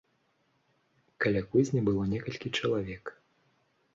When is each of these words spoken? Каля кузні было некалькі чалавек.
Каля 1.25 1.41
кузні 1.51 1.83
было 1.91 2.03
некалькі 2.15 2.53
чалавек. 2.61 3.03